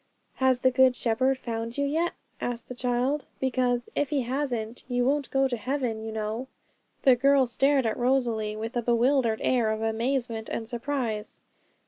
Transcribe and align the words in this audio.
'Has 0.37 0.61
the 0.61 0.71
Good 0.71 0.95
Shepherd 0.95 1.37
found 1.37 1.77
you 1.77 1.85
yet?' 1.85 2.13
asked 2.41 2.67
the 2.69 2.73
child; 2.73 3.25
'because 3.39 3.87
if 3.93 4.09
He 4.09 4.23
hasn't, 4.23 4.83
you 4.87 5.05
won't 5.05 5.29
go 5.29 5.47
to 5.47 5.55
heaven, 5.55 6.01
you 6.03 6.11
know.' 6.11 6.47
The 7.03 7.15
girl 7.15 7.45
stared 7.45 7.85
at 7.85 7.95
Rosalie 7.99 8.55
with 8.55 8.75
a 8.75 8.81
bewildered 8.81 9.41
air 9.43 9.69
of 9.69 9.83
amazement 9.83 10.49
and 10.49 10.67
surprise. 10.67 11.43